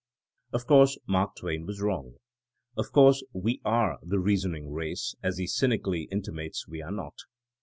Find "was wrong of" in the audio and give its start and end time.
1.67-2.91